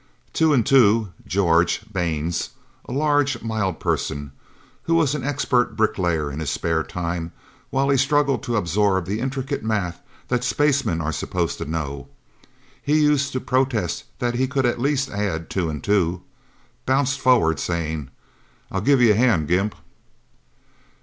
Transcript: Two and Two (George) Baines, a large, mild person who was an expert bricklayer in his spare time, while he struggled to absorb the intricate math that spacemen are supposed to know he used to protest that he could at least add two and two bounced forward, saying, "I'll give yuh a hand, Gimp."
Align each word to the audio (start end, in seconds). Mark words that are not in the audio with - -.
Two 0.33 0.51
and 0.51 0.65
Two 0.65 1.09
(George) 1.27 1.81
Baines, 1.93 2.49
a 2.85 2.91
large, 2.91 3.43
mild 3.43 3.79
person 3.79 4.31
who 4.85 4.95
was 4.95 5.13
an 5.13 5.23
expert 5.23 5.77
bricklayer 5.77 6.31
in 6.31 6.39
his 6.39 6.49
spare 6.49 6.81
time, 6.81 7.31
while 7.69 7.87
he 7.87 7.97
struggled 7.97 8.41
to 8.41 8.55
absorb 8.57 9.05
the 9.05 9.19
intricate 9.19 9.63
math 9.63 10.01
that 10.27 10.43
spacemen 10.43 11.01
are 11.01 11.11
supposed 11.11 11.59
to 11.59 11.65
know 11.65 12.07
he 12.81 12.99
used 12.99 13.31
to 13.33 13.39
protest 13.39 14.05
that 14.17 14.33
he 14.33 14.47
could 14.47 14.65
at 14.65 14.81
least 14.81 15.11
add 15.11 15.51
two 15.51 15.69
and 15.69 15.83
two 15.83 16.23
bounced 16.87 17.19
forward, 17.19 17.59
saying, 17.59 18.09
"I'll 18.71 18.81
give 18.81 19.01
yuh 19.01 19.11
a 19.11 19.15
hand, 19.15 19.47
Gimp." 19.47 19.75